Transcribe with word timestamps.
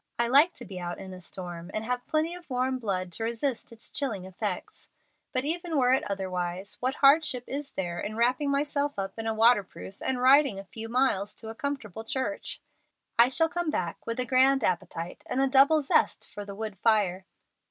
I 0.17 0.25
like 0.27 0.53
to 0.53 0.65
be 0.65 0.79
out 0.79 0.97
in 0.97 1.13
a 1.13 1.21
storm, 1.21 1.69
and 1.75 1.83
have 1.85 2.07
plenty 2.07 2.33
of 2.33 2.49
warm 2.49 2.79
blood 2.79 3.11
to 3.11 3.23
resist 3.23 3.71
its 3.71 3.87
chilling 3.91 4.25
effects. 4.25 4.89
But 5.31 5.43
even 5.45 5.77
were 5.77 5.93
it 5.93 6.01
otherwise, 6.09 6.77
what 6.79 6.95
hardship 6.95 7.43
is 7.45 7.69
there 7.73 7.99
in 7.99 8.13
my 8.13 8.17
wrapping 8.17 8.49
myself 8.49 8.97
up 8.97 9.19
in 9.19 9.27
a 9.27 9.33
waterproof 9.35 10.01
and 10.01 10.19
riding 10.19 10.57
a 10.57 10.63
few 10.63 10.89
miles 10.89 11.35
to 11.35 11.49
a 11.49 11.53
comfortable 11.53 12.03
church? 12.03 12.59
I 13.19 13.27
shall 13.27 13.47
come 13.47 13.69
back 13.69 14.07
with 14.07 14.19
a 14.19 14.25
grand 14.25 14.63
appetite 14.63 15.23
and 15.27 15.39
a 15.39 15.45
double 15.45 15.83
zest 15.83 16.27
for 16.33 16.45
the 16.45 16.55
wood 16.55 16.79
fire." 16.79 17.27